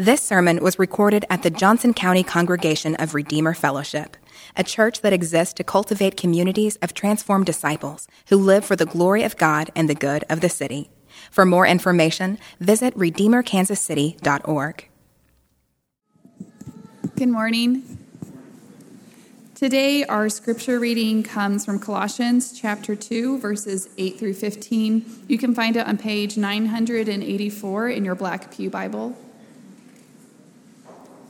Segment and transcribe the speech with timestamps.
[0.00, 4.16] This sermon was recorded at the Johnson County Congregation of Redeemer Fellowship,
[4.56, 9.24] a church that exists to cultivate communities of transformed disciples who live for the glory
[9.24, 10.88] of God and the good of the city.
[11.30, 14.88] For more information, visit redeemerkansascity.org.
[17.16, 17.98] Good morning.
[19.54, 25.24] Today, our scripture reading comes from Colossians chapter 2, verses 8 through 15.
[25.28, 29.14] You can find it on page 984 in your Black Pew Bible.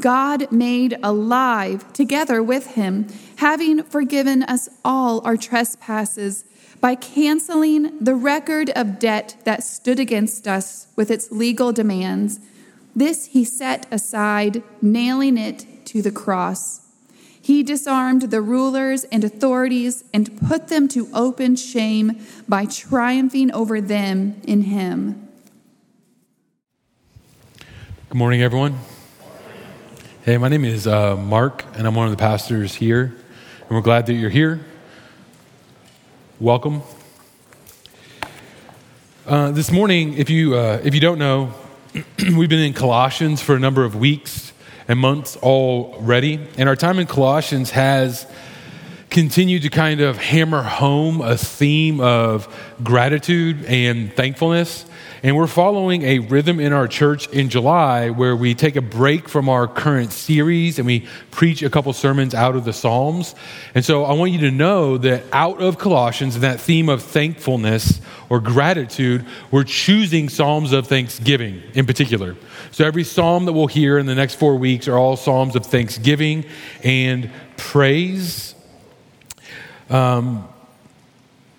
[0.00, 3.06] God made alive together with him,
[3.36, 6.44] having forgiven us all our trespasses
[6.80, 12.40] by canceling the record of debt that stood against us with its legal demands.
[12.94, 16.82] This he set aside, nailing it to the cross.
[17.40, 23.80] He disarmed the rulers and authorities and put them to open shame by triumphing over
[23.80, 25.28] them in him.
[28.08, 28.78] Good morning, everyone.
[30.24, 33.14] Hey, my name is uh, Mark, and I'm one of the pastors here,
[33.60, 34.64] and we're glad that you're here.
[36.40, 36.80] Welcome.
[39.26, 41.52] Uh, this morning, if you uh, if you don't know,
[42.18, 44.54] we've been in Colossians for a number of weeks
[44.88, 48.26] and months already, and our time in Colossians has
[49.10, 52.48] continued to kind of hammer home a theme of
[52.82, 54.86] gratitude and thankfulness.
[55.24, 59.26] And we're following a rhythm in our church in July where we take a break
[59.26, 63.34] from our current series and we preach a couple sermons out of the Psalms.
[63.74, 67.02] And so I want you to know that out of Colossians, and that theme of
[67.02, 72.36] thankfulness or gratitude, we're choosing Psalms of thanksgiving in particular.
[72.70, 75.64] So every Psalm that we'll hear in the next four weeks are all Psalms of
[75.64, 76.44] thanksgiving
[76.82, 78.54] and praise.
[79.88, 80.46] Um,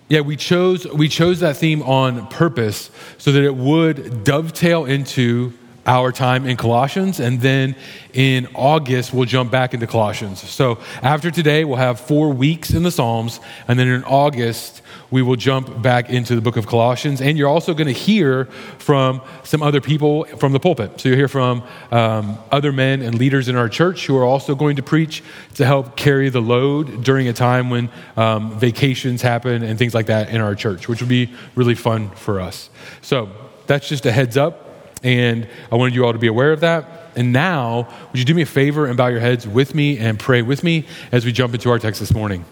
[0.08, 5.52] yeah, we chose, we chose that theme on purpose so that it would dovetail into
[5.86, 7.76] our time in Colossians, and then
[8.12, 10.40] in August, we'll jump back into Colossians.
[10.48, 15.22] So after today, we'll have four weeks in the Psalms, and then in August, we
[15.22, 17.20] will jump back into the book of Colossians.
[17.20, 18.46] And you're also going to hear
[18.78, 21.00] from some other people from the pulpit.
[21.00, 24.54] So you'll hear from um, other men and leaders in our church who are also
[24.54, 25.22] going to preach
[25.54, 30.06] to help carry the load during a time when um, vacations happen and things like
[30.06, 32.68] that in our church, which will be really fun for us.
[33.02, 33.28] So
[33.66, 34.65] that's just a heads up.
[35.02, 37.12] And I wanted you all to be aware of that.
[37.16, 40.18] And now, would you do me a favor and bow your heads with me and
[40.18, 42.44] pray with me as we jump into our text this morning?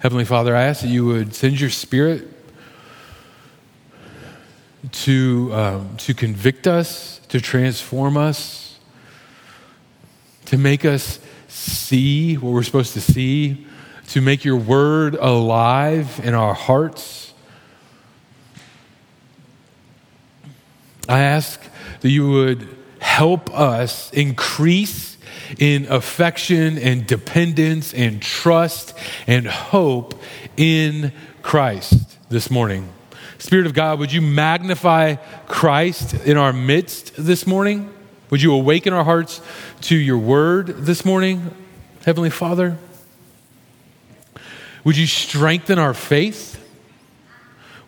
[0.00, 2.26] Heavenly Father, I ask that you would send your spirit
[4.92, 8.78] to, um, to convict us, to transform us,
[10.46, 13.66] to make us see what we're supposed to see
[14.10, 17.32] to make your word alive in our hearts.
[21.08, 21.60] I ask
[22.00, 22.68] that you would
[22.98, 25.16] help us increase
[25.58, 28.94] in affection and dependence and trust
[29.28, 30.20] and hope
[30.56, 31.12] in
[31.42, 32.88] Christ this morning.
[33.38, 35.16] Spirit of God, would you magnify
[35.46, 37.92] Christ in our midst this morning?
[38.30, 39.40] Would you awaken our hearts
[39.82, 41.54] to your word this morning,
[42.04, 42.76] Heavenly Father?
[44.84, 46.56] Would you strengthen our faith?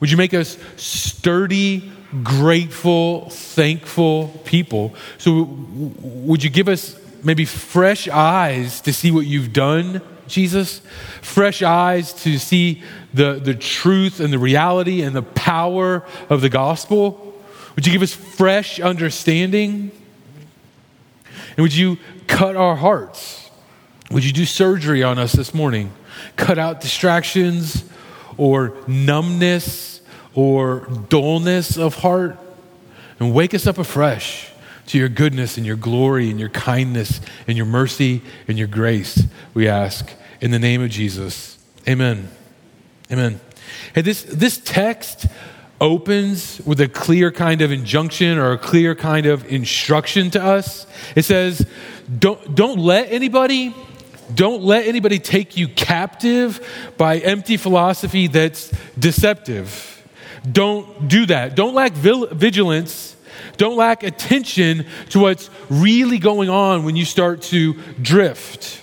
[0.01, 1.93] Would you make us sturdy,
[2.25, 4.95] grateful, thankful people?
[5.19, 10.81] So, would you give us maybe fresh eyes to see what you've done, Jesus?
[11.21, 12.83] Fresh eyes to see
[13.15, 17.41] the, the truth and the reality and the power of the gospel?
[17.77, 19.93] Would you give us fresh understanding?
[21.57, 23.51] And would you cut our hearts?
[24.11, 25.93] Would you do surgery on us this morning?
[26.37, 27.85] Cut out distractions
[28.37, 30.01] or numbness
[30.35, 32.39] or dullness of heart
[33.19, 34.51] and wake us up afresh
[34.87, 39.23] to your goodness and your glory and your kindness and your mercy and your grace,
[39.55, 40.11] we ask
[40.41, 41.59] in the name of Jesus.
[41.89, 42.29] Amen.
[43.11, 43.41] Amen.
[43.95, 45.27] Hey, this, this text
[45.81, 50.87] opens with a clear kind of injunction or a clear kind of instruction to us.
[51.17, 51.67] It says,
[52.19, 53.75] don't, don't let anybody
[54.35, 59.89] don't let anybody take you captive by empty philosophy that's deceptive.
[60.51, 61.55] Don't do that.
[61.55, 63.17] Don't lack vigilance.
[63.57, 68.81] Don't lack attention to what's really going on when you start to drift.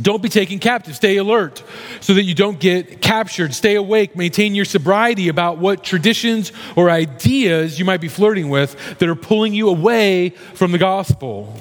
[0.00, 0.96] Don't be taken captive.
[0.96, 1.62] Stay alert
[2.00, 3.54] so that you don't get captured.
[3.54, 4.16] Stay awake.
[4.16, 9.14] Maintain your sobriety about what traditions or ideas you might be flirting with that are
[9.14, 11.56] pulling you away from the gospel.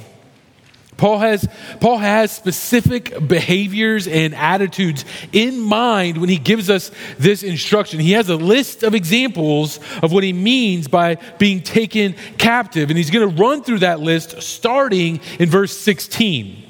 [1.04, 1.46] Paul has,
[1.82, 5.04] Paul has specific behaviors and attitudes
[5.34, 8.00] in mind when he gives us this instruction.
[8.00, 12.90] He has a list of examples of what he means by being taken captive.
[12.90, 16.63] And he's going to run through that list starting in verse 16.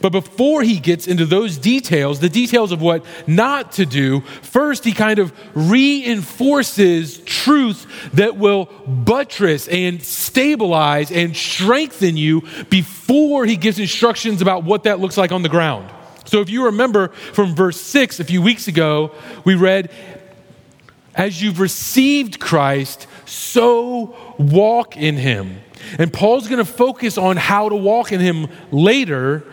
[0.00, 4.84] But before he gets into those details, the details of what not to do, first
[4.84, 13.56] he kind of reinforces truth that will buttress and stabilize and strengthen you before he
[13.56, 15.90] gives instructions about what that looks like on the ground.
[16.24, 19.12] So if you remember from verse 6 a few weeks ago,
[19.44, 19.90] we read,
[21.14, 25.60] As you've received Christ, so walk in him.
[25.98, 29.44] And Paul's going to focus on how to walk in him later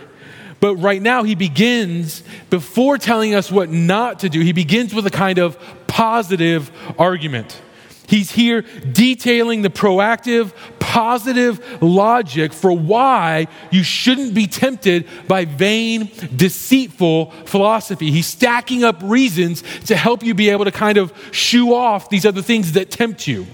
[0.61, 5.05] but right now, he begins, before telling us what not to do, he begins with
[5.07, 7.59] a kind of positive argument.
[8.07, 16.11] He's here detailing the proactive, positive logic for why you shouldn't be tempted by vain,
[16.35, 18.11] deceitful philosophy.
[18.11, 22.25] He's stacking up reasons to help you be able to kind of shoo off these
[22.25, 23.47] other things that tempt you.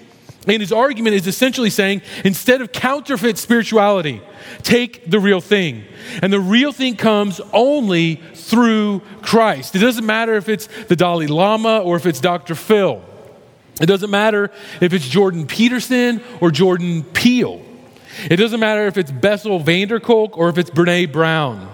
[0.47, 4.21] And his argument is essentially saying instead of counterfeit spirituality,
[4.63, 5.83] take the real thing.
[6.21, 9.75] And the real thing comes only through Christ.
[9.75, 12.55] It doesn't matter if it's the Dalai Lama or if it's Dr.
[12.55, 13.03] Phil.
[13.81, 14.49] It doesn't matter
[14.81, 17.61] if it's Jordan Peterson or Jordan Peele.
[18.29, 21.69] It doesn't matter if it's Bessel van der Kolk or if it's Brene Brown.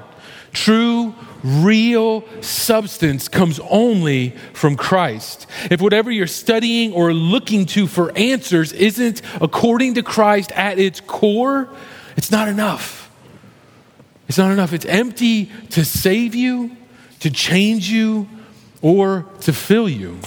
[0.51, 5.45] True real substance comes only from Christ.
[5.69, 11.01] If whatever you're studying or looking to for answers isn't according to Christ at its
[11.01, 11.69] core,
[12.15, 13.11] it's not enough.
[14.27, 14.73] It's not enough.
[14.73, 16.75] It's empty to save you,
[17.19, 18.27] to change you,
[18.81, 20.19] or to fill you.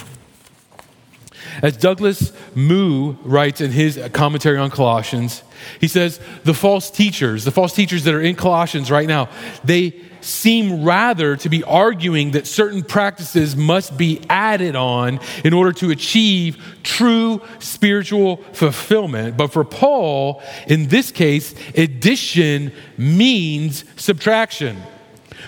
[1.62, 5.42] As Douglas Moo writes in his commentary on Colossians,
[5.80, 9.28] he says, the false teachers, the false teachers that are in Colossians right now,
[9.64, 15.72] they seem rather to be arguing that certain practices must be added on in order
[15.72, 19.36] to achieve true spiritual fulfillment.
[19.36, 24.82] But for Paul, in this case, addition means subtraction.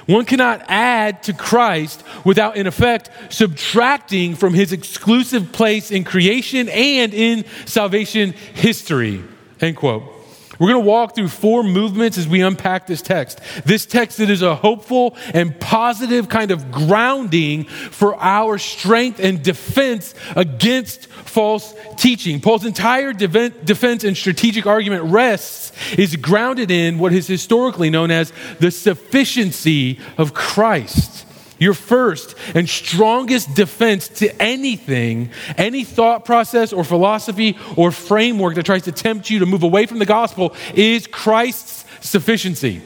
[0.08, 6.70] One cannot add to Christ without, in effect, subtracting from his exclusive place in creation
[6.70, 9.22] and in salvation history.
[9.60, 10.17] End quote.
[10.58, 13.40] We're going to walk through four movements as we unpack this text.
[13.64, 19.42] This text that is a hopeful and positive kind of grounding for our strength and
[19.42, 22.40] defense against false teaching.
[22.40, 28.32] Paul's entire defense and strategic argument rests is grounded in what is historically known as
[28.58, 31.26] the sufficiency of Christ.
[31.58, 38.66] Your first and strongest defense to anything, any thought process or philosophy or framework that
[38.66, 42.82] tries to tempt you to move away from the gospel is Christ's sufficiency.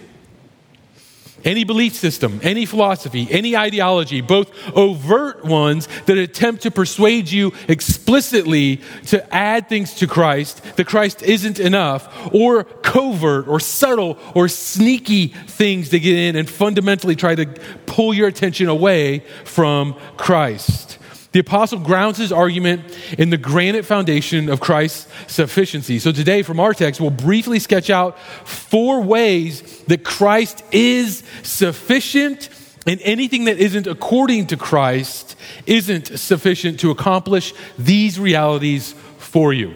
[1.45, 7.53] Any belief system, any philosophy, any ideology, both overt ones that attempt to persuade you
[7.69, 14.49] explicitly to add things to Christ, that Christ isn't enough, or covert or subtle or
[14.49, 17.47] sneaky things that get in and fundamentally try to
[17.87, 20.99] pull your attention away from Christ.
[21.33, 22.85] The apostle grounds his argument
[23.19, 25.99] in the granite foundation of Christ's sufficiency.
[25.99, 32.51] So today, from our text, we'll briefly sketch out four ways that Christ is sufficient,
[32.87, 35.37] and anything that isn't according to Christ
[35.67, 39.75] isn't sufficient to accomplish these realities for you.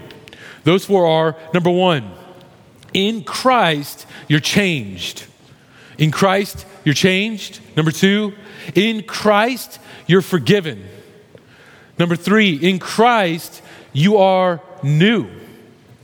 [0.65, 2.13] Those four are number one,
[2.93, 5.25] in Christ, you're changed.
[5.97, 7.61] In Christ, you're changed.
[7.77, 8.35] Number two,
[8.75, 10.87] in Christ, you're forgiven.
[11.99, 13.63] Number three, in Christ,
[13.93, 15.29] you are new.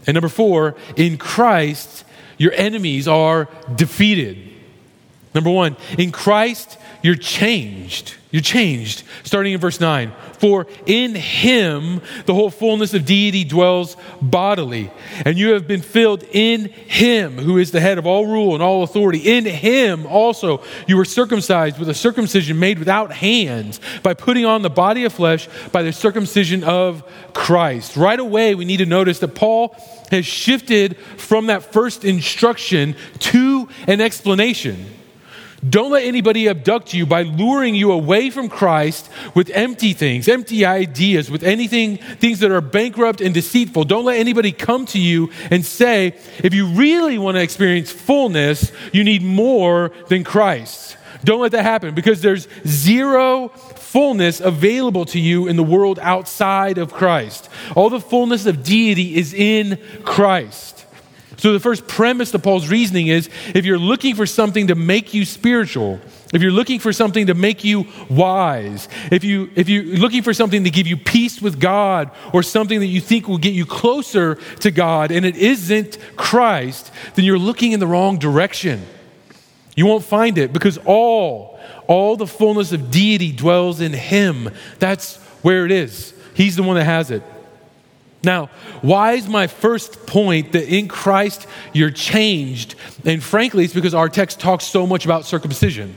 [0.07, 2.05] And number four, in Christ,
[2.39, 4.39] your enemies are defeated.
[5.35, 8.17] Number one, in Christ, you're changed.
[8.33, 9.03] You're changed.
[9.25, 10.11] Starting in verse 9.
[10.39, 14.91] For in him the whole fullness of deity dwells bodily,
[15.27, 18.63] and you have been filled in him who is the head of all rule and
[18.63, 19.37] all authority.
[19.37, 24.63] In him also you were circumcised with a circumcision made without hands by putting on
[24.63, 27.99] the body of flesh by the circumcision of Christ.
[27.99, 29.77] Right away, we need to notice that Paul
[30.11, 34.87] has shifted from that first instruction to an explanation.
[35.69, 40.65] Don't let anybody abduct you by luring you away from Christ with empty things, empty
[40.65, 43.85] ideas, with anything, things that are bankrupt and deceitful.
[43.85, 48.73] Don't let anybody come to you and say, if you really want to experience fullness,
[48.93, 50.97] you need more than Christ.
[51.23, 56.79] Don't let that happen because there's zero fullness available to you in the world outside
[56.79, 57.49] of Christ.
[57.77, 60.82] All the fullness of deity is in Christ.
[61.43, 65.13] So, the first premise of Paul's reasoning is if you're looking for something to make
[65.13, 65.99] you spiritual,
[66.33, 70.33] if you're looking for something to make you wise, if, you, if you're looking for
[70.33, 73.67] something to give you peace with God or something that you think will get you
[73.67, 78.87] closer to God and it isn't Christ, then you're looking in the wrong direction.
[79.75, 81.59] You won't find it because all,
[81.89, 84.49] all the fullness of deity dwells in Him.
[84.79, 86.15] That's where it is.
[86.35, 87.25] He's the one that has it.
[88.25, 88.47] Now,
[88.83, 92.77] why is my first point that in Christ you're changed?
[93.05, 95.97] And frankly, it's because our text talks so much about circumcision.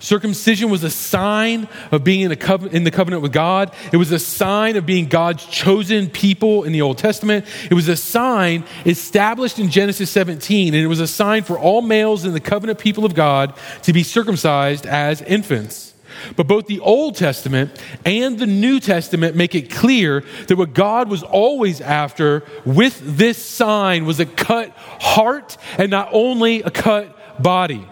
[0.00, 3.72] Circumcision was a sign of being in, co- in, the covenant with God.
[3.92, 7.46] It was a sign of being God's chosen people in the Old Testament.
[7.70, 11.80] It was a sign established in Genesis 17, and it was a sign for all
[11.80, 13.54] males in the covenant people of God
[13.84, 15.93] to be circumcised as infants.
[16.36, 21.08] But both the Old Testament and the New Testament make it clear that what God
[21.08, 27.42] was always after with this sign was a cut heart and not only a cut
[27.42, 27.86] body.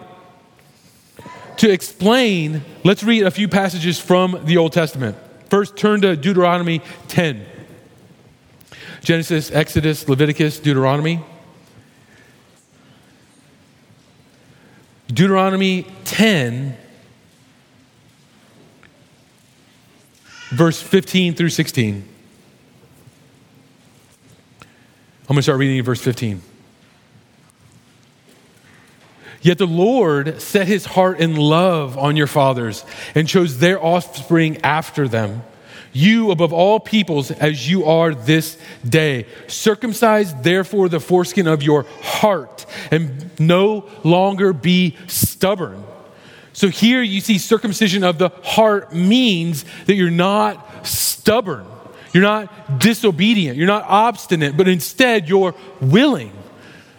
[1.57, 5.15] To explain, let's read a few passages from the Old Testament.
[5.49, 7.45] First, turn to Deuteronomy 10.
[9.01, 11.21] Genesis, Exodus, Leviticus, Deuteronomy.
[15.07, 16.75] Deuteronomy 10
[20.53, 22.07] verse 15 through 16.
[25.23, 26.41] I'm going to start reading verse 15.
[29.41, 34.57] Yet the Lord set his heart in love on your fathers and chose their offspring
[34.61, 35.43] after them.
[35.91, 38.57] You above all peoples as you are this
[38.87, 39.27] day.
[39.47, 45.83] Circumcise therefore the foreskin of your heart and no longer be stubborn
[46.53, 51.65] so here you see circumcision of the heart means that you're not stubborn,
[52.13, 56.31] you're not disobedient, you're not obstinate, but instead you're willing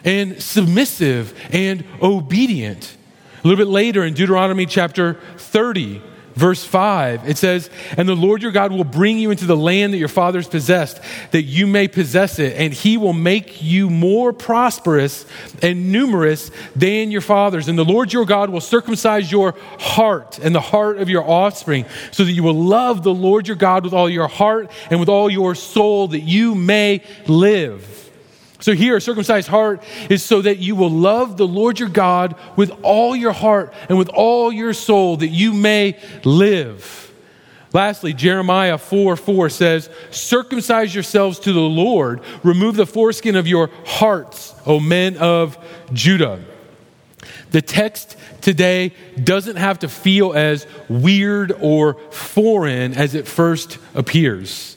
[0.03, 2.97] and submissive and obedient.
[3.43, 6.01] A little bit later in Deuteronomy chapter 30,
[6.35, 9.93] verse 5, it says, And the Lord your God will bring you into the land
[9.93, 10.99] that your fathers possessed,
[11.31, 15.25] that you may possess it, and he will make you more prosperous
[15.61, 17.67] and numerous than your fathers.
[17.67, 21.85] And the Lord your God will circumcise your heart and the heart of your offspring,
[22.11, 25.09] so that you will love the Lord your God with all your heart and with
[25.09, 27.94] all your soul, that you may live.
[28.65, 32.33] So, here, a circumcised heart is so that you will love the Lord your God
[32.55, 37.13] with all your heart and with all your soul, that you may live.
[37.73, 43.69] Lastly, Jeremiah 4 4 says, Circumcise yourselves to the Lord, remove the foreskin of your
[43.85, 45.59] hearts, O men of
[45.93, 46.43] Judah.
[47.51, 48.93] The text today
[49.23, 54.74] doesn't have to feel as weird or foreign as it first appears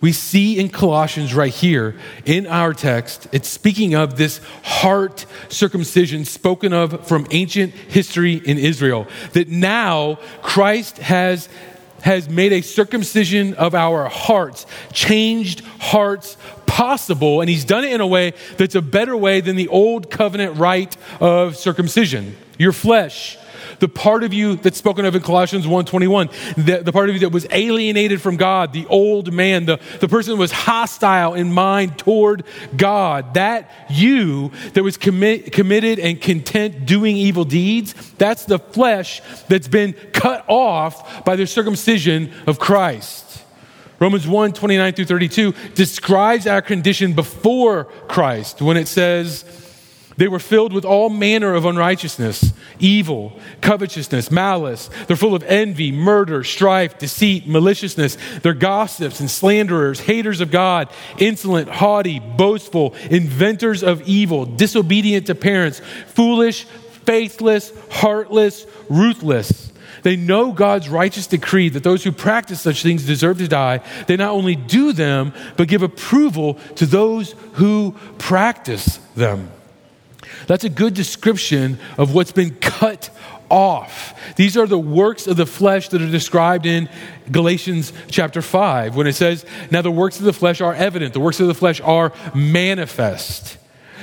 [0.00, 6.24] we see in Colossians right here in our text, it's speaking of this heart circumcision
[6.24, 9.06] spoken of from ancient history in Israel.
[9.32, 11.48] That now Christ has,
[12.02, 16.36] has made a circumcision of our hearts, changed hearts
[16.66, 20.10] possible, and he's done it in a way that's a better way than the old
[20.10, 22.36] covenant rite of circumcision.
[22.56, 23.36] Your flesh
[23.78, 27.20] the part of you that's spoken of in Colossians 1.21, the, the part of you
[27.20, 31.98] that was alienated from God, the old man, the, the person was hostile in mind
[31.98, 32.44] toward
[32.76, 39.20] God, that you that was commit, committed and content doing evil deeds, that's the flesh
[39.48, 43.44] that's been cut off by the circumcision of Christ.
[44.00, 49.44] Romans 1 29 through 32 describes our condition before Christ when it says,
[50.18, 54.90] they were filled with all manner of unrighteousness, evil, covetousness, malice.
[55.06, 58.18] They're full of envy, murder, strife, deceit, maliciousness.
[58.42, 65.36] They're gossips and slanderers, haters of God, insolent, haughty, boastful, inventors of evil, disobedient to
[65.36, 66.64] parents, foolish,
[67.04, 69.70] faithless, heartless, ruthless.
[70.02, 73.82] They know God's righteous decree that those who practice such things deserve to die.
[74.08, 79.52] They not only do them, but give approval to those who practice them.
[80.48, 83.10] That's a good description of what's been cut
[83.50, 84.18] off.
[84.34, 86.88] These are the works of the flesh that are described in
[87.30, 91.20] Galatians chapter 5 when it says, Now the works of the flesh are evident, the
[91.20, 93.57] works of the flesh are manifest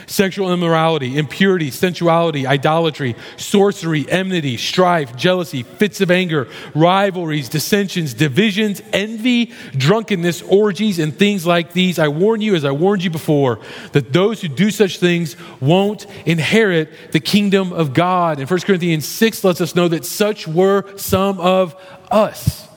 [0.08, 8.82] sexual immorality, impurity, sensuality, idolatry, sorcery, enmity, strife, jealousy, fits of anger, rivalries, dissensions, divisions,
[8.94, 12.00] envy, drunkenness, orgies, and things like these.
[12.00, 13.60] I warn you, as I warned you before,
[13.94, 18.40] that those who do such things won't inherit the kingdom of God.
[18.40, 21.76] And 1 Corinthians 6 lets us know that such were some of
[22.12, 22.68] us.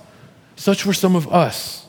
[0.57, 1.87] Such were some of us.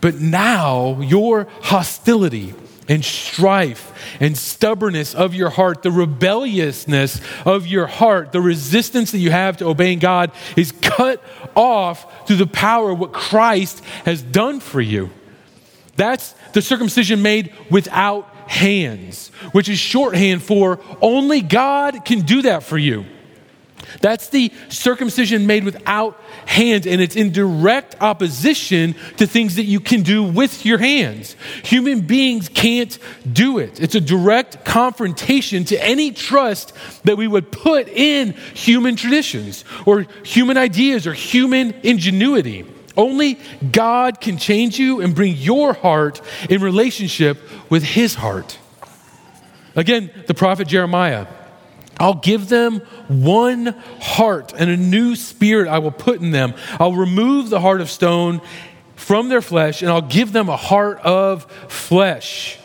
[0.00, 2.54] But now your hostility,
[2.88, 9.18] and strife and stubbornness of your heart, the rebelliousness of your heart, the resistance that
[9.18, 11.22] you have to obeying God is cut
[11.54, 15.10] off through the power of what Christ has done for you.
[15.96, 22.62] That's the circumcision made without hands, which is shorthand for only God can do that
[22.62, 23.04] for you.
[24.00, 29.80] That's the circumcision made without hands, and it's in direct opposition to things that you
[29.80, 31.36] can do with your hands.
[31.64, 32.98] Human beings can't
[33.30, 33.80] do it.
[33.80, 36.72] It's a direct confrontation to any trust
[37.04, 42.64] that we would put in human traditions or human ideas or human ingenuity.
[42.96, 43.38] Only
[43.70, 47.38] God can change you and bring your heart in relationship
[47.70, 48.58] with His heart.
[49.76, 51.26] Again, the prophet Jeremiah
[51.98, 53.66] I'll give them one
[54.00, 56.54] heart and a new spirit I will put in them.
[56.78, 58.40] I'll remove the heart of stone
[58.96, 62.58] from their flesh and I'll give them a heart of flesh.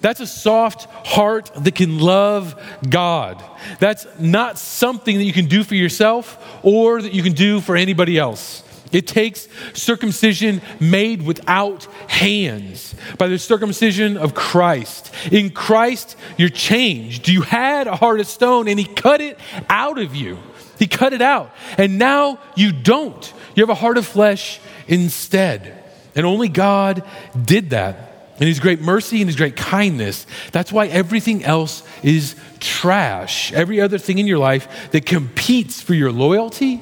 [0.00, 3.42] That's a soft heart that can love God.
[3.80, 7.76] That's not something that you can do for yourself or that you can do for
[7.76, 8.62] anybody else.
[8.96, 15.12] It takes circumcision made without hands by the circumcision of Christ.
[15.30, 17.28] In Christ, you're changed.
[17.28, 20.38] You had a heart of stone and He cut it out of you.
[20.78, 21.52] He cut it out.
[21.76, 23.34] And now you don't.
[23.54, 25.84] You have a heart of flesh instead.
[26.14, 27.04] And only God
[27.44, 28.32] did that.
[28.38, 30.26] And His great mercy and His great kindness.
[30.52, 33.52] That's why everything else is trash.
[33.52, 36.80] Every other thing in your life that competes for your loyalty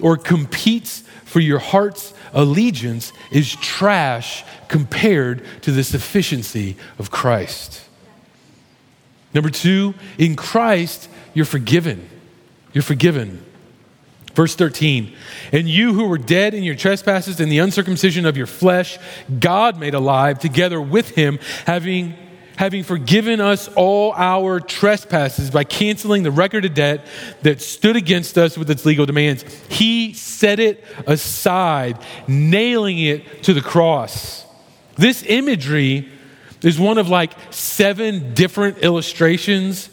[0.00, 7.84] or competes for your heart's allegiance is trash compared to the sufficiency of Christ.
[9.34, 12.08] Number two, in Christ, you're forgiven.
[12.72, 13.44] You're forgiven.
[14.34, 15.14] Verse 13,
[15.52, 18.96] and you who were dead in your trespasses and the uncircumcision of your flesh,
[19.38, 22.14] God made alive together with him, having
[22.58, 27.06] having forgiven us all our trespasses by canceling the record of debt
[27.42, 29.44] that stood against us with its legal demands.
[29.68, 34.44] He set it aside, nailing it to the cross.
[34.96, 36.08] This imagery
[36.60, 39.88] is one of like seven different illustrations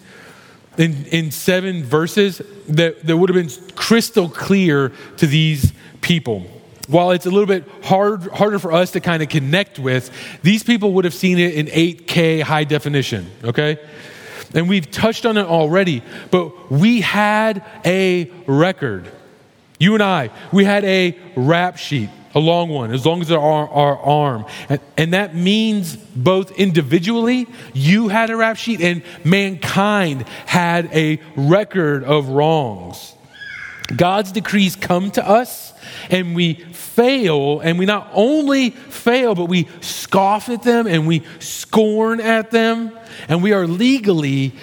[0.75, 6.47] in, in seven verses that, that would have been crystal clear to these people
[6.88, 10.63] while it's a little bit hard, harder for us to kind of connect with, these
[10.63, 13.80] people would have seen it in 8K high definition, okay?
[14.54, 19.12] And we've touched on it already, but we had a record.
[19.80, 23.39] You and I, we had a rap sheet, a long one, as long as our,
[23.39, 24.45] our arm.
[24.69, 31.19] And, and that means both individually, you had a rap sheet, and mankind had a
[31.36, 33.13] record of wrongs.
[33.95, 35.64] God's decrees come to us
[36.10, 41.24] and we fail, and we not only fail, but we scoff at them and we
[41.39, 44.54] scorn at them, and we are legally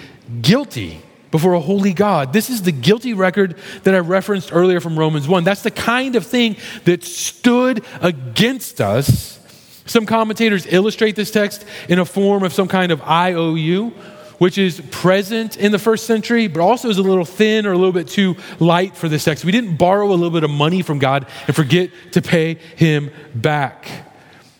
[0.41, 2.31] guilty before a holy God.
[2.31, 5.43] This is the guilty record that I referenced earlier from Romans 1.
[5.43, 9.39] That's the kind of thing that stood against us.
[9.85, 13.93] Some commentators illustrate this text in a form of some kind of IOU,
[14.37, 17.77] which is present in the first century, but also is a little thin or a
[17.77, 19.45] little bit too light for this text.
[19.45, 23.11] We didn't borrow a little bit of money from God and forget to pay Him
[23.35, 23.89] back.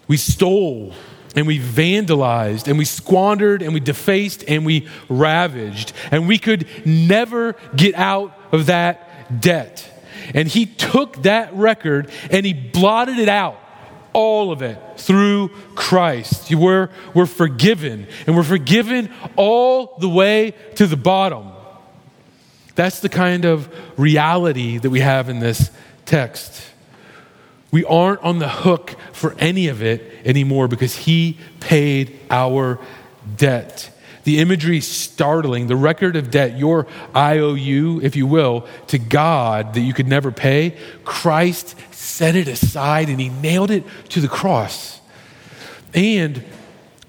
[0.08, 0.94] We stole
[1.36, 5.94] and we vandalized and we squandered and we defaced and we ravaged.
[6.12, 9.90] And we could never get out of that debt.
[10.34, 13.60] And He took that record and He blotted it out
[14.14, 16.54] all of it through Christ.
[16.54, 21.52] We're, we're forgiven, and we're forgiven all the way to the bottom.
[22.76, 25.70] That's the kind of reality that we have in this
[26.06, 26.64] text.
[27.72, 32.80] We aren't on the hook for any of it anymore because He paid our
[33.36, 33.90] debt.
[34.24, 39.82] The imagery startling, the record of debt, your IOU, if you will, to God that
[39.82, 45.02] you could never pay, Christ set it aside and he nailed it to the cross.
[45.94, 46.44] And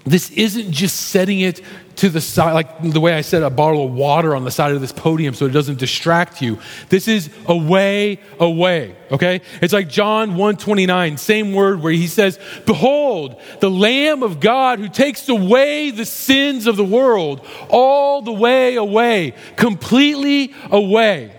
[0.04, 1.62] this isn't just setting it
[1.96, 4.72] to the side, like the way I said, a bottle of water on the side
[4.72, 6.58] of this podium so it doesn't distract you.
[6.88, 9.42] This is away, away, okay?
[9.60, 14.88] It's like John 129, same word where he says, Behold, the Lamb of God who
[14.88, 21.34] takes away the sins of the world, all the way away, completely away.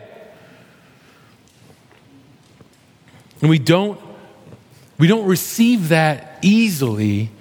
[3.41, 3.99] And we don't,
[4.97, 7.31] we don't receive that easily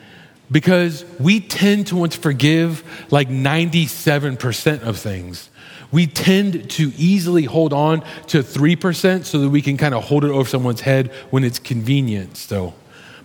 [0.55, 5.51] because we tend to want to forgive like 97% of things.
[5.91, 10.25] We tend to easily hold on to 3% so that we can kind of hold
[10.25, 12.77] it over someone's head when it's convenient still.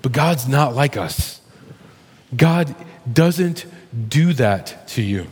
[0.02, 1.40] But God's not like us.
[2.36, 2.76] God
[3.12, 3.68] doesn't
[4.08, 5.28] do that to you.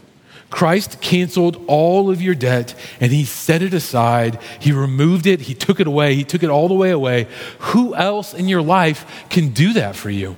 [0.51, 4.39] Christ canceled all of your debt and he set it aside.
[4.59, 5.41] He removed it.
[5.41, 6.13] He took it away.
[6.13, 7.27] He took it all the way away.
[7.59, 10.35] Who else in your life can do that for you?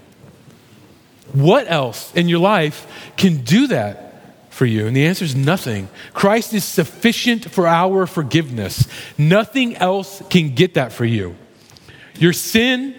[1.33, 4.15] What else in your life can do that
[4.49, 4.87] for you?
[4.87, 5.89] And the answer is nothing.
[6.13, 8.87] Christ is sufficient for our forgiveness.
[9.17, 11.35] Nothing else can get that for you.
[12.15, 12.95] Your sin,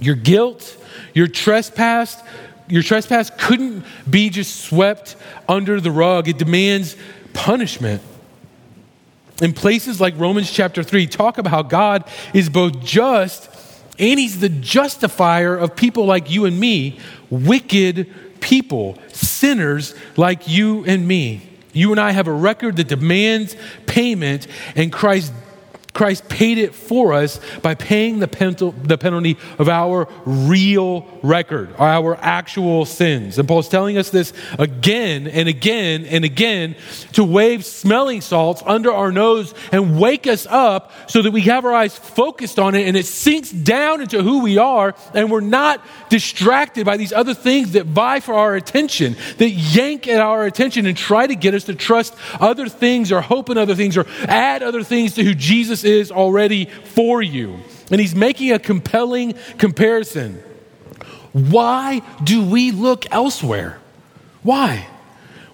[0.00, 0.76] your guilt,
[1.14, 2.20] your trespass,
[2.68, 5.16] your trespass couldn't be just swept
[5.48, 6.28] under the rug.
[6.28, 6.96] It demands
[7.32, 8.02] punishment.
[9.42, 13.50] In places like Romans chapter 3, talk about how God is both just
[13.98, 16.98] and he's the justifier of people like you and me,
[17.34, 21.48] wicked people, sinners like you and me.
[21.72, 25.32] You and I have a record that demands payment, and Christ
[25.94, 32.84] Christ paid it for us by paying the, penalty of our real record, our actual
[32.84, 33.38] sins.
[33.38, 36.74] And Paul's telling us this again and again and again
[37.12, 41.64] to wave smelling salts under our nose and wake us up so that we have
[41.64, 45.40] our eyes focused on it and it sinks down into who we are and we're
[45.40, 50.44] not distracted by these other things that vie for our attention, that yank at our
[50.44, 53.96] attention and try to get us to trust other things or hope in other things
[53.96, 57.58] or add other things to who Jesus is already for you.
[57.90, 60.42] And he's making a compelling comparison.
[61.32, 63.78] Why do we look elsewhere?
[64.42, 64.86] Why?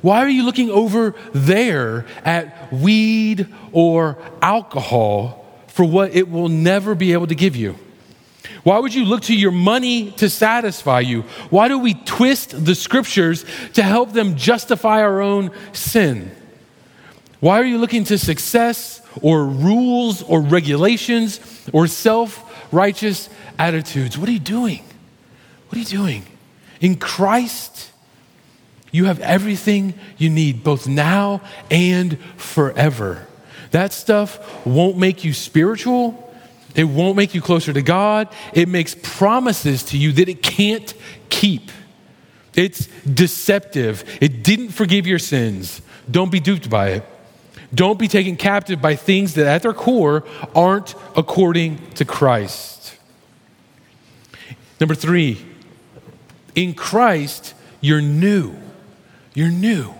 [0.03, 6.95] Why are you looking over there at weed or alcohol for what it will never
[6.95, 7.77] be able to give you?
[8.63, 11.23] Why would you look to your money to satisfy you?
[11.51, 16.31] Why do we twist the scriptures to help them justify our own sin?
[17.41, 21.41] Why are you looking to success or rules or regulations
[21.73, 24.17] or self righteous attitudes.
[24.17, 24.85] What are you doing?
[25.69, 26.27] What are you doing?
[26.81, 27.91] In Christ,
[28.91, 33.27] you have everything you need, both now and forever.
[33.71, 36.27] That stuff won't make you spiritual.
[36.75, 38.29] It won't make you closer to God.
[38.53, 40.93] It makes promises to you that it can't
[41.29, 41.71] keep.
[42.55, 44.05] It's deceptive.
[44.21, 45.83] It didn't forgive your sins.
[46.11, 47.05] Don't be duped by it.
[47.75, 52.97] Don't be taken captive by things that at their core aren't according to Christ.
[54.81, 55.45] Number three,
[56.55, 58.55] in Christ, you're new.
[59.35, 59.95] You're new.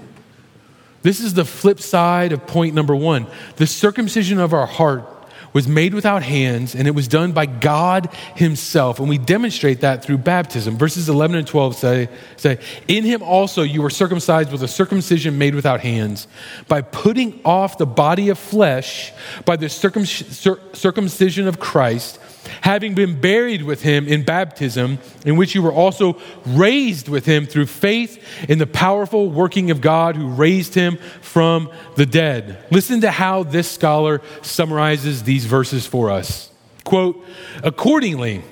[1.03, 3.27] This is the flip side of point number one.
[3.57, 5.05] The circumcision of our heart
[5.53, 9.01] was made without hands and it was done by God Himself.
[9.01, 10.77] And we demonstrate that through baptism.
[10.79, 12.59] Verses 11 and 12 say, say
[12.89, 16.27] In Him also you were circumcised with a circumcision made without hands,
[16.69, 19.13] by putting off the body of flesh
[19.45, 22.19] by the circumcision of Christ
[22.63, 27.47] having been buried with him in baptism, in which you were also raised with him
[27.47, 32.65] through faith in the powerful working of God who raised him from the dead.
[32.71, 36.51] Listen to how this scholar summarizes these verses for us.
[36.85, 37.25] Quote,
[37.63, 38.43] accordingly,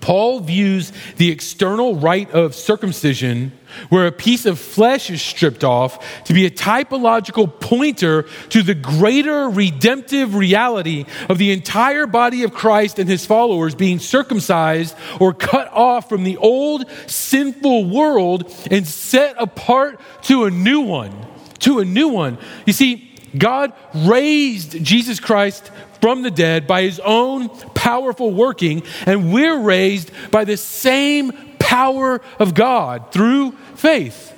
[0.00, 3.52] Paul views the external rite of circumcision,
[3.88, 8.74] where a piece of flesh is stripped off, to be a typological pointer to the
[8.74, 15.34] greater redemptive reality of the entire body of Christ and his followers being circumcised or
[15.34, 21.26] cut off from the old sinful world and set apart to a new one.
[21.60, 22.38] To a new one.
[22.64, 29.32] You see, God raised Jesus Christ from the dead by his own powerful working, and
[29.32, 34.28] we're raised by the same power of God through faith.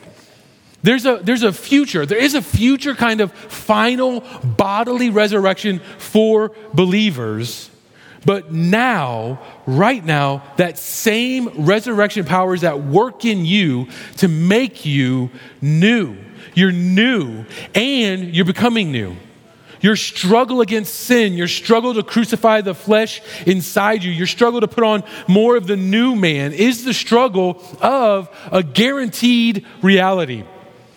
[0.83, 6.51] There's a, there's a future, there is a future kind of final bodily resurrection for
[6.75, 7.71] believers,
[8.25, 14.85] But now, right now, that same resurrection power is at work in you to make
[14.85, 16.17] you new.
[16.55, 19.17] You're new and you're becoming new.
[19.81, 24.69] Your struggle against sin, your struggle to crucify the flesh inside you, your struggle to
[24.69, 30.45] put on more of the new man is the struggle of a guaranteed reality.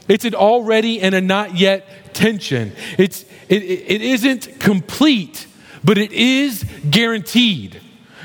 [0.07, 2.73] It's an already and a not yet tension.
[2.99, 5.47] It's, it, it isn't complete
[5.85, 7.79] but it is guaranteed.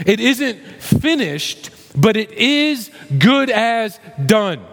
[0.06, 4.64] It isn't finished, but it is good as done.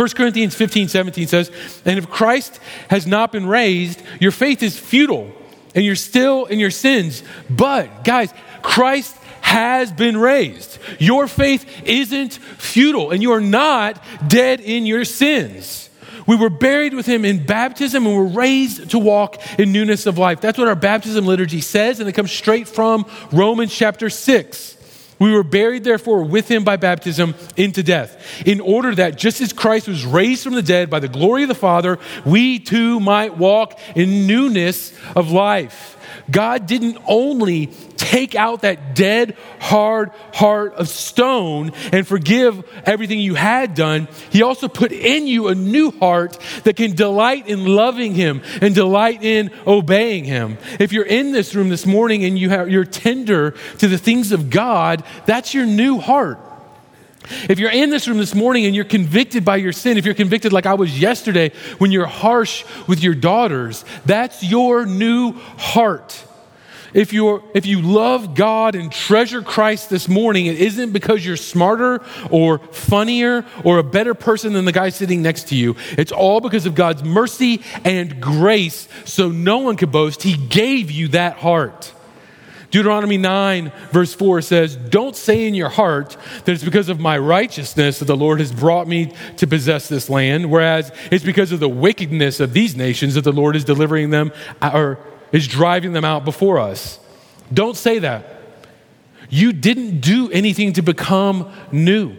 [0.00, 1.50] 1 Corinthians 15, 17 says,
[1.84, 2.58] And if Christ
[2.88, 5.30] has not been raised, your faith is futile
[5.74, 7.22] and you're still in your sins.
[7.50, 8.32] But, guys,
[8.62, 10.78] Christ has been raised.
[10.98, 15.90] Your faith isn't futile and you are not dead in your sins.
[16.26, 20.16] We were buried with him in baptism and were raised to walk in newness of
[20.16, 20.40] life.
[20.40, 24.78] That's what our baptism liturgy says, and it comes straight from Romans chapter 6.
[25.20, 29.52] We were buried, therefore, with him by baptism into death, in order that just as
[29.52, 33.36] Christ was raised from the dead by the glory of the Father, we too might
[33.36, 35.98] walk in newness of life.
[36.30, 37.66] God didn't only
[37.96, 44.42] take out that dead, hard heart of stone and forgive everything you had done, He
[44.42, 49.22] also put in you a new heart that can delight in loving Him and delight
[49.22, 50.58] in obeying Him.
[50.78, 54.32] If you're in this room this morning and you have, you're tender to the things
[54.32, 56.49] of God, that's your new heart.
[57.48, 60.14] If you're in this room this morning and you're convicted by your sin, if you're
[60.14, 66.24] convicted like I was yesterday when you're harsh with your daughters, that's your new heart.
[66.92, 71.36] If, you're, if you love God and treasure Christ this morning, it isn't because you're
[71.36, 75.76] smarter or funnier or a better person than the guy sitting next to you.
[75.92, 80.22] It's all because of God's mercy and grace, so no one could boast.
[80.22, 81.92] He gave you that heart.
[82.70, 87.18] Deuteronomy 9, verse 4 says, Don't say in your heart that it's because of my
[87.18, 91.58] righteousness that the Lord has brought me to possess this land, whereas it's because of
[91.58, 94.98] the wickedness of these nations that the Lord is delivering them or
[95.32, 97.00] is driving them out before us.
[97.52, 98.36] Don't say that.
[99.28, 102.16] You didn't do anything to become new.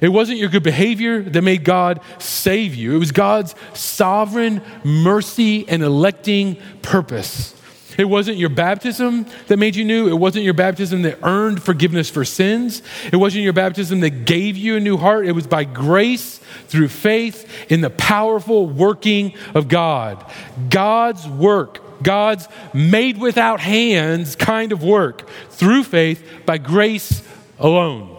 [0.00, 2.94] It wasn't your good behavior that made God save you.
[2.94, 7.54] It was God's sovereign mercy and electing purpose.
[7.96, 10.08] It wasn't your baptism that made you new.
[10.08, 12.82] It wasn't your baptism that earned forgiveness for sins.
[13.12, 15.26] It wasn't your baptism that gave you a new heart.
[15.26, 20.24] It was by grace through faith in the powerful working of God.
[20.70, 27.22] God's work, God's made without hands kind of work through faith by grace
[27.58, 28.10] alone.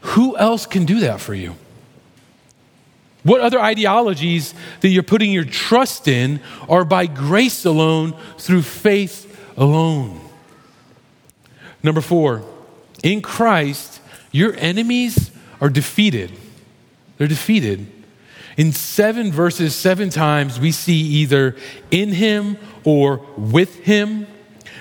[0.00, 1.54] Who else can do that for you?
[3.24, 9.52] What other ideologies that you're putting your trust in are by grace alone, through faith
[9.56, 10.20] alone?
[11.82, 12.42] Number four,
[13.02, 16.32] in Christ, your enemies are defeated.
[17.16, 17.86] They're defeated.
[18.56, 21.56] In seven verses, seven times, we see either
[21.90, 24.26] in him or with him.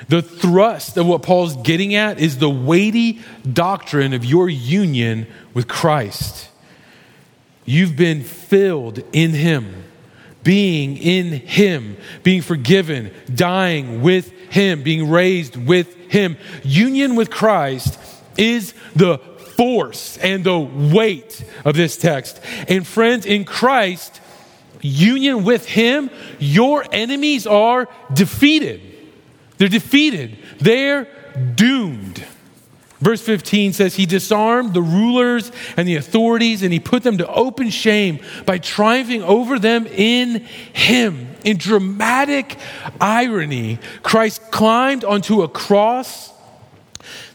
[0.09, 5.67] The thrust of what Paul's getting at is the weighty doctrine of your union with
[5.67, 6.49] Christ.
[7.65, 9.83] You've been filled in Him,
[10.43, 16.37] being in Him, being forgiven, dying with Him, being raised with Him.
[16.63, 17.99] Union with Christ
[18.37, 19.17] is the
[19.55, 22.39] force and the weight of this text.
[22.67, 24.19] And friends, in Christ,
[24.81, 28.81] union with Him, your enemies are defeated.
[29.57, 30.37] They're defeated.
[30.59, 31.07] They're
[31.55, 32.23] doomed.
[33.03, 37.27] Verse 15 says, He disarmed the rulers and the authorities, and He put them to
[37.27, 40.39] open shame by triumphing over them in
[40.71, 41.27] Him.
[41.43, 42.57] In dramatic
[43.01, 46.31] irony, Christ climbed onto a cross,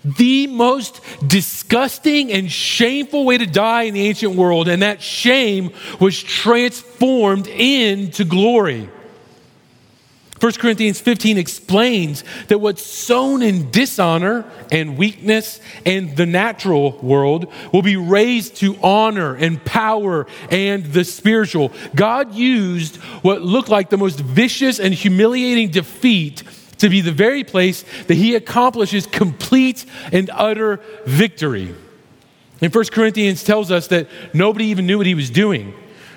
[0.02, 5.74] the most disgusting and shameful way to die in the ancient world, and that shame
[6.00, 8.88] was transformed into glory.
[10.40, 17.52] 1 Corinthians 15 explains that what's sown in dishonor and weakness and the natural world
[17.72, 21.72] will be raised to honor and power and the spiritual.
[21.94, 26.44] God used what looked like the most vicious and humiliating defeat
[26.78, 31.74] to be the very place that he accomplishes complete and utter victory.
[32.60, 35.74] And 1 Corinthians tells us that nobody even knew what he was doing.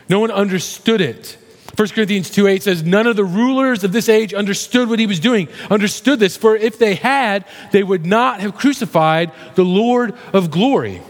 [0.10, 1.38] No one understood it.
[1.78, 5.08] 1 Corinthians 2 8 says, None of the rulers of this age understood what he
[5.08, 10.16] was doing, understood this, for if they had, they would not have crucified the Lord
[10.34, 11.02] of glory.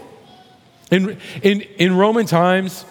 [0.90, 2.84] In, in, in Roman times,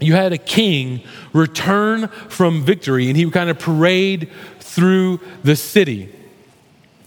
[0.00, 5.54] you had a king return from victory, and he would kind of parade through the
[5.54, 6.12] city.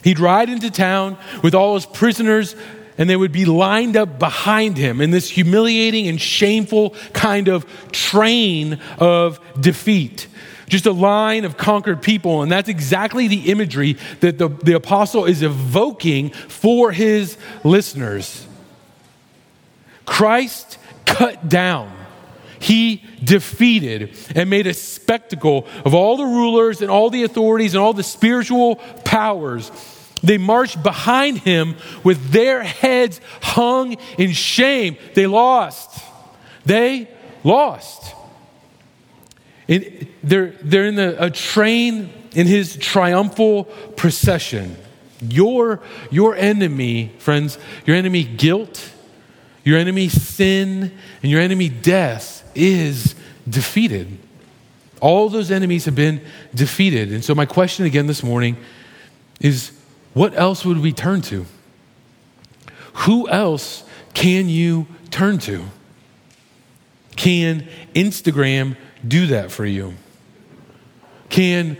[0.03, 2.55] He'd ride into town with all his prisoners,
[2.97, 7.65] and they would be lined up behind him in this humiliating and shameful kind of
[7.91, 10.27] train of defeat.
[10.67, 12.41] Just a line of conquered people.
[12.41, 18.47] And that's exactly the imagery that the, the apostle is evoking for his listeners.
[20.05, 21.91] Christ cut down
[22.65, 27.83] he defeated and made a spectacle of all the rulers and all the authorities and
[27.83, 29.71] all the spiritual powers.
[30.25, 34.97] They marched behind him with their heads hung in shame.
[35.13, 36.03] They lost.
[36.65, 37.07] They
[37.43, 38.15] lost.
[39.67, 44.75] They're, they're in the, a train in his triumphal procession.
[45.21, 48.91] Your, your enemy, friends, your enemy guilt,
[49.63, 53.15] your enemy sin, and your enemy death is
[53.47, 54.17] defeated.
[55.01, 56.21] All those enemies have been
[56.53, 57.11] defeated.
[57.11, 58.57] And so, my question again this morning
[59.39, 59.71] is
[60.15, 61.45] what else would we turn to?
[62.93, 65.65] Who else can you turn to?
[67.17, 69.93] Can Instagram do that for you?
[71.27, 71.77] Can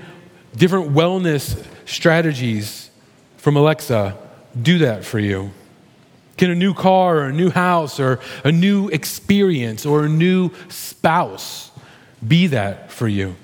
[0.53, 2.89] different wellness strategies
[3.37, 4.17] from Alexa
[4.61, 5.51] do that for you?
[6.35, 10.51] Can a new car or a new house or a new experience or a new
[10.67, 11.71] spouse
[12.25, 13.37] be that for you?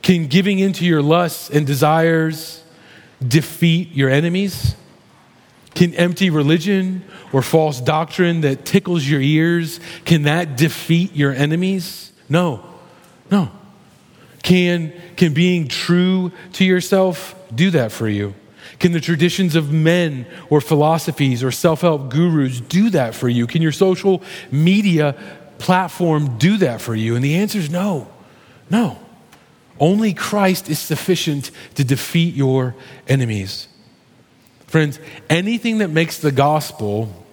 [0.00, 2.63] Can giving into your lusts and desires
[3.26, 4.76] defeat your enemies?
[5.74, 12.12] Can empty religion or false doctrine that tickles your ears, can that defeat your enemies?
[12.28, 12.64] No.
[13.30, 13.50] No.
[14.42, 18.34] Can, can being true to yourself do that for you?
[18.78, 23.46] Can the traditions of men or philosophies or self help gurus do that for you?
[23.46, 25.16] Can your social media
[25.58, 27.16] platform do that for you?
[27.16, 28.08] And the answer is no.
[28.70, 28.98] No.
[29.80, 32.74] Only Christ is sufficient to defeat your
[33.08, 33.68] enemies.
[34.66, 34.98] Friends,
[35.30, 37.24] anything that makes the gospel,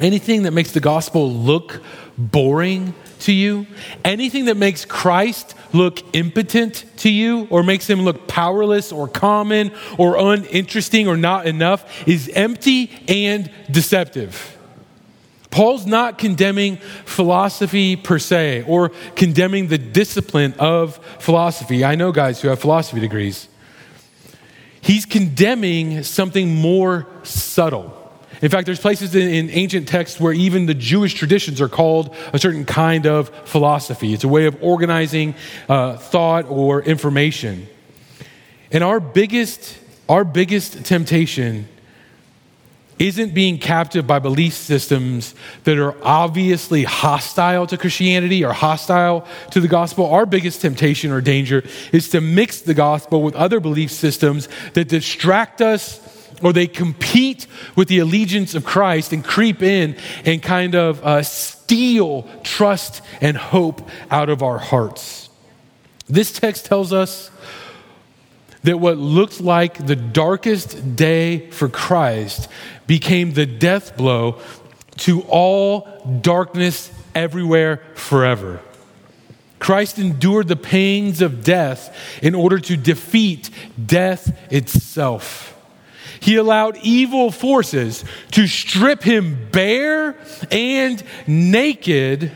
[0.00, 1.82] anything that makes the gospel look
[2.16, 3.66] boring to you,
[4.04, 9.72] anything that makes Christ look impotent to you or makes him look powerless or common
[9.98, 14.53] or uninteresting or not enough is empty and deceptive.
[15.54, 21.84] Paul's not condemning philosophy per se or condemning the discipline of philosophy.
[21.84, 23.46] I know guys who have philosophy degrees.
[24.80, 27.94] He's condemning something more subtle.
[28.42, 32.16] In fact, there's places in, in, ancient texts where even the Jewish traditions are called
[32.32, 34.12] a certain kind of philosophy.
[34.12, 35.36] It's a way of organizing
[35.68, 37.68] uh, thought or information.
[38.72, 41.68] And our biggest, our biggest temptation
[42.98, 49.60] isn't being captive by belief systems that are obviously hostile to Christianity or hostile to
[49.60, 50.06] the gospel.
[50.06, 54.88] Our biggest temptation or danger is to mix the gospel with other belief systems that
[54.88, 56.00] distract us
[56.42, 61.22] or they compete with the allegiance of Christ and creep in and kind of uh,
[61.22, 65.30] steal trust and hope out of our hearts.
[66.06, 67.30] This text tells us
[68.62, 72.48] that what looked like the darkest day for Christ
[72.86, 74.40] became the death blow
[74.96, 78.60] to all darkness everywhere forever.
[79.58, 83.48] Christ endured the pains of death in order to defeat
[83.82, 85.50] death itself.
[86.20, 90.16] He allowed evil forces to strip him bare
[90.50, 92.30] and naked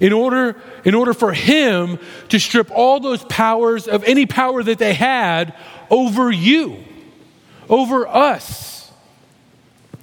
[0.00, 4.78] in order, in order for him to strip all those powers of any power that
[4.78, 5.54] they had
[5.90, 6.84] over you,
[7.68, 8.77] over us.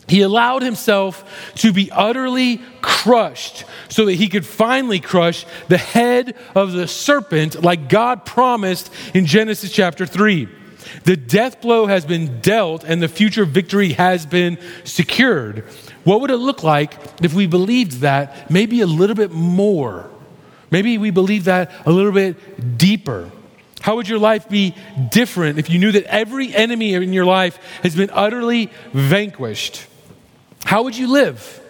[0.08, 6.36] He allowed himself to be utterly crushed so that he could finally crush the head
[6.54, 10.48] of the serpent like God promised in Genesis chapter 3.
[11.06, 15.64] The death blow has been dealt and the future victory has been secured.
[16.04, 20.10] What would it look like if we believed that maybe a little bit more?
[20.70, 23.32] Maybe we believe that a little bit deeper.
[23.82, 24.76] How would your life be
[25.10, 29.86] different if you knew that every enemy in your life has been utterly vanquished?
[30.66, 31.62] How would you live?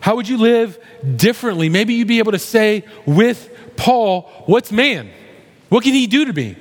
[0.00, 0.78] How would you live
[1.16, 1.68] differently?
[1.68, 5.10] Maybe you'd be able to say with Paul, What's man?
[5.68, 6.56] What can he do to me?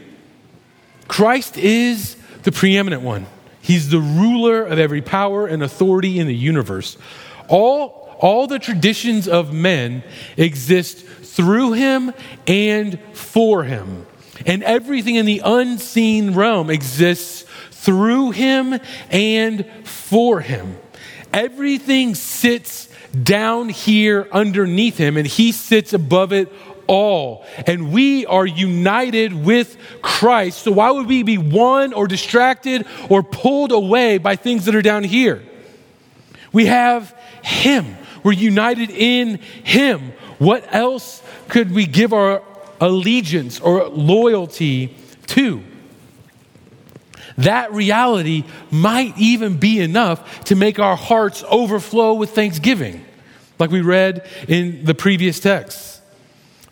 [1.07, 3.25] Christ is the preeminent one.
[3.61, 6.97] He's the ruler of every power and authority in the universe.
[7.47, 10.03] All, all the traditions of men
[10.37, 12.13] exist through him
[12.45, 14.05] and for him.
[14.45, 18.79] And everything in the unseen realm exists through him
[19.09, 20.77] and for him.
[21.33, 22.89] Everything sits
[23.23, 26.51] down here underneath him, and he sits above it
[26.87, 27.45] all.
[27.67, 30.63] And we are united with Christ.
[30.63, 34.81] So why would we be won or distracted or pulled away by things that are
[34.81, 35.43] down here?
[36.51, 37.95] We have Him.
[38.23, 40.13] We're united in Him.
[40.39, 42.41] What else could we give our
[42.81, 44.95] allegiance or loyalty
[45.27, 45.63] to?
[47.39, 53.05] That reality might even be enough to make our hearts overflow with thanksgiving,
[53.57, 56.01] like we read in the previous text.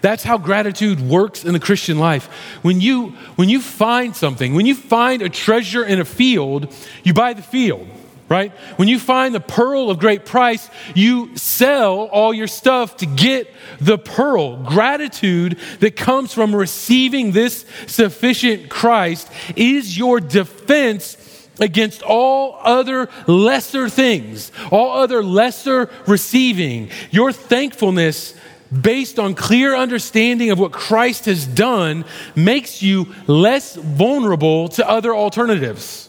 [0.02, 2.26] That's how gratitude works in the Christian life.
[2.64, 7.14] When you, when you find something, when you find a treasure in a field, you
[7.14, 7.88] buy the field
[8.30, 8.52] right?
[8.76, 13.52] When you find the pearl of great price, you sell all your stuff to get
[13.80, 14.58] the pearl.
[14.58, 21.18] Gratitude that comes from receiving this sufficient Christ is your defense
[21.60, 26.90] against all other lesser things, all other lesser receiving.
[27.12, 28.36] Your thankfulness
[28.82, 32.04] based on clear understanding of what Christ has done
[32.36, 36.07] makes you less vulnerable to other alternatives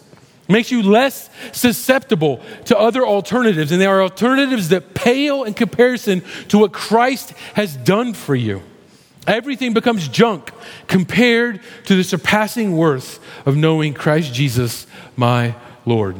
[0.49, 3.70] makes you less susceptible to other alternatives.
[3.70, 8.62] And there are alternatives that pale in comparison to what Christ has done for you.
[9.26, 10.51] Everything becomes junk
[10.86, 14.86] compared to the surpassing worth of knowing Christ Jesus,
[15.16, 16.16] my Lord.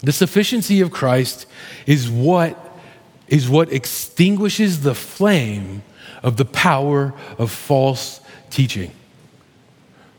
[0.00, 1.46] The sufficiency of Christ
[1.86, 2.78] is what,
[3.26, 5.82] is what extinguishes the flame
[6.22, 8.20] of the power of false
[8.50, 8.90] teaching.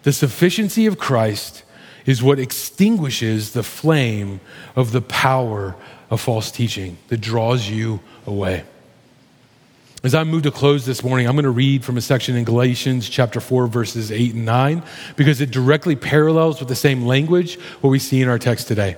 [0.01, 1.63] The sufficiency of Christ
[2.05, 4.39] is what extinguishes the flame
[4.75, 5.75] of the power
[6.09, 8.63] of false teaching that draws you away.
[10.03, 12.43] As I move to close this morning, I'm going to read from a section in
[12.43, 14.83] Galatians chapter 4, verses 8 and 9,
[15.15, 18.97] because it directly parallels with the same language what we see in our text today.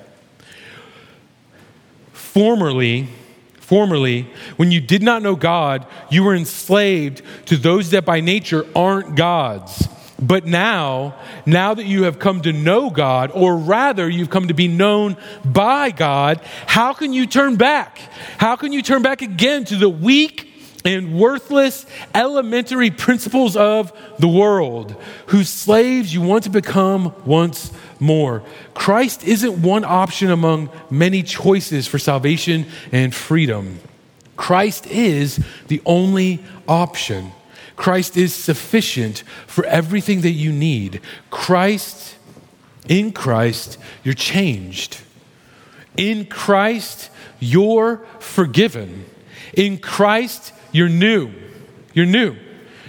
[2.12, 3.08] Formerly,
[3.68, 4.22] Formerly,
[4.56, 9.18] when you did not know God, you were enslaved to those that by nature aren't
[9.18, 9.90] God's.
[10.20, 11.16] But now,
[11.46, 15.16] now that you have come to know God, or rather you've come to be known
[15.46, 18.00] by God, how can you turn back?
[18.38, 20.52] How can you turn back again to the weak
[20.84, 24.96] and worthless elementary principles of the world,
[25.28, 28.42] whose slaves you want to become once more?
[28.74, 33.80] Christ isn't one option among many choices for salvation and freedom.
[34.36, 37.34] Christ is the only option.
[37.78, 41.00] Christ is sufficient for everything that you need.
[41.30, 42.18] Christ,
[42.90, 45.00] in Christ, you're changed.
[45.96, 47.10] In Christ,
[47.40, 49.06] you're forgiven.
[49.54, 51.32] In Christ, you're new.
[51.94, 52.36] You're new.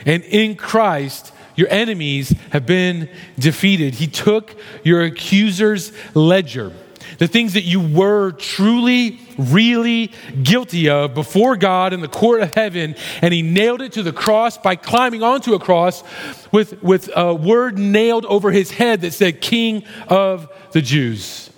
[0.05, 3.09] And in Christ, your enemies have been
[3.39, 3.95] defeated.
[3.97, 6.73] He took your accuser's ledger
[7.19, 12.55] the things that you were truly, really guilty of before God in the court of
[12.55, 16.05] heaven, and he nailed it to the cross by climbing onto a cross
[16.53, 21.51] with, with a word nailed over his head that said, King of the Jews.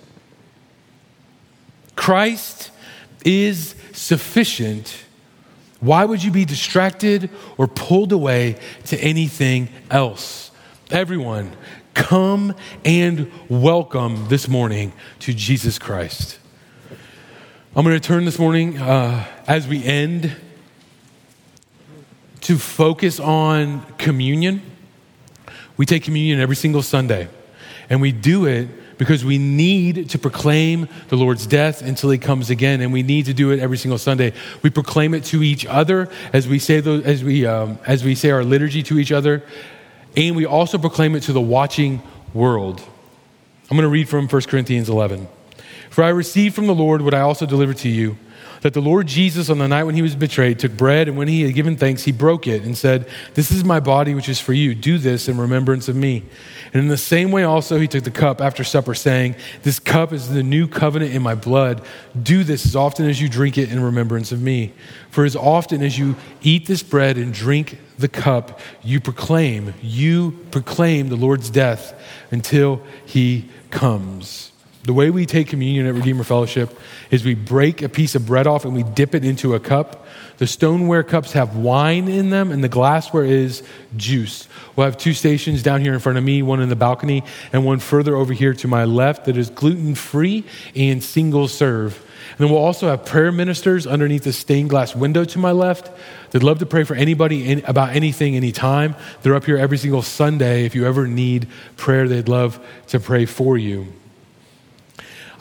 [1.95, 2.71] Christ
[3.25, 5.03] is sufficient.
[5.79, 10.51] Why would you be distracted or pulled away to anything else?
[10.89, 11.51] Everyone,
[11.93, 16.39] come and welcome this morning to Jesus Christ.
[17.75, 20.35] I'm going to turn this morning uh, as we end
[22.41, 24.61] to focus on communion.
[25.77, 27.27] We take communion every single Sunday,
[27.89, 28.67] and we do it
[28.97, 33.25] because we need to proclaim the Lord's death until he comes again, and we need
[33.25, 34.33] to do it every single Sunday.
[34.61, 38.15] We proclaim it to each other as we say, those, as we, um, as we
[38.15, 39.43] say our liturgy to each other,
[40.15, 42.01] and we also proclaim it to the watching
[42.33, 42.81] world.
[43.69, 45.27] I'm going to read from 1 Corinthians 11.
[45.89, 48.17] For I received from the Lord what I also delivered to you
[48.61, 51.27] that the Lord Jesus, on the night when he was betrayed, took bread, and when
[51.27, 54.39] he had given thanks, he broke it and said, This is my body, which is
[54.39, 54.75] for you.
[54.75, 56.23] Do this in remembrance of me.
[56.73, 60.13] And in the same way, also, he took the cup after supper, saying, This cup
[60.13, 61.81] is the new covenant in my blood.
[62.21, 64.73] Do this as often as you drink it in remembrance of me.
[65.09, 70.31] For as often as you eat this bread and drink the cup, you proclaim, you
[70.51, 71.93] proclaim the Lord's death
[72.31, 74.51] until he comes.
[74.83, 76.77] The way we take communion at Redeemer Fellowship
[77.11, 80.07] is we break a piece of bread off and we dip it into a cup.
[80.37, 83.61] The stoneware cups have wine in them, and the glassware is
[83.95, 84.47] juice.
[84.75, 87.23] We'll have two stations down here in front of me, one in the balcony,
[87.53, 90.45] and one further over here to my left that is gluten free
[90.75, 92.03] and single serve.
[92.31, 95.91] And then we'll also have prayer ministers underneath the stained glass window to my left.
[96.31, 98.95] They'd love to pray for anybody about anything, anytime.
[99.21, 100.65] They're up here every single Sunday.
[100.65, 103.87] If you ever need prayer, they'd love to pray for you.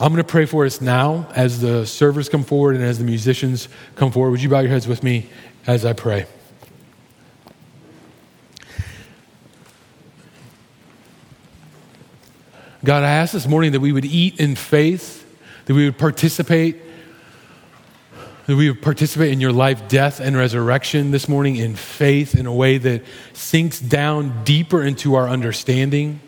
[0.01, 3.05] I'm going to pray for us now as the servers come forward and as the
[3.05, 4.31] musicians come forward.
[4.31, 5.29] Would you bow your heads with me
[5.67, 6.27] as I pray?
[12.83, 15.30] God, I ask this morning that we would eat in faith
[15.65, 16.77] that we would participate,
[18.47, 22.47] that we would participate in your life, death, and resurrection this morning in faith in
[22.47, 26.21] a way that sinks down deeper into our understanding,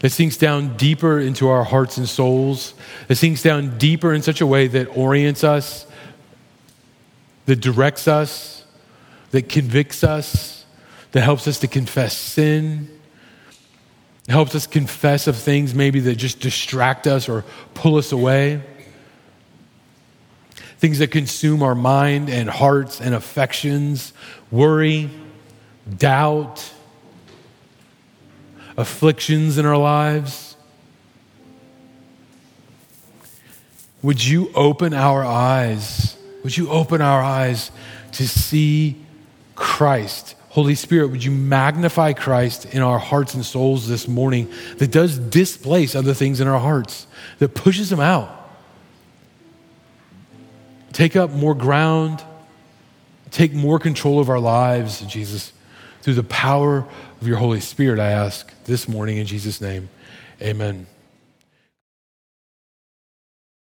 [0.00, 2.74] that sinks down deeper into our hearts and souls,
[3.08, 5.86] that sinks down deeper in such a way that orients us,
[7.46, 8.64] that directs us,
[9.30, 10.64] that convicts us,
[11.12, 12.88] that helps us to confess sin
[14.30, 18.62] helps us confess of things maybe that just distract us or pull us away.
[20.78, 24.12] Things that consume our mind and hearts and affections,
[24.50, 25.10] worry,
[25.98, 26.72] doubt,
[28.76, 30.56] afflictions in our lives.
[34.02, 36.16] Would you open our eyes?
[36.42, 37.70] Would you open our eyes
[38.12, 38.96] to see
[39.54, 44.90] Christ Holy Spirit, would you magnify Christ in our hearts and souls this morning that
[44.90, 47.06] does displace other things in our hearts,
[47.38, 48.36] that pushes them out?
[50.92, 52.22] Take up more ground,
[53.30, 55.52] take more control of our lives, Jesus,
[56.02, 56.84] through the power
[57.20, 59.88] of your Holy Spirit, I ask this morning in Jesus' name.
[60.42, 60.86] Amen.